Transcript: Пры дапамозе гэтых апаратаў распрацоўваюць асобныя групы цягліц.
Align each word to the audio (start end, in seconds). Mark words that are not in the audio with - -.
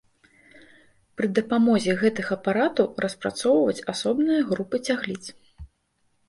Пры 1.19 1.27
дапамозе 1.39 1.91
гэтых 2.01 2.31
апаратаў 2.37 2.85
распрацоўваюць 3.05 3.85
асобныя 3.95 4.41
групы 4.49 4.75
цягліц. 4.91 5.23